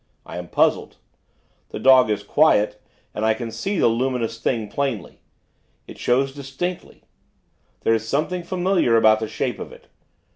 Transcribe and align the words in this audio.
I 0.25 0.39
am 0.39 0.47
puzzled. 0.47 0.97
The 1.69 1.77
dog 1.77 2.09
is 2.09 2.23
quiet, 2.23 2.81
and 3.13 3.23
I 3.23 3.35
can 3.35 3.51
see 3.51 3.77
the 3.77 3.87
luminous 3.87 4.39
thing, 4.39 4.67
plainly. 4.67 5.19
It 5.85 5.99
shows 5.99 6.33
distinctly. 6.33 7.03
There 7.81 7.93
is 7.93 8.07
something 8.07 8.41
familiar 8.41 8.97
about 8.97 9.19
the 9.19 9.27
shape 9.27 9.59
of 9.59 9.71
it. 9.71 9.85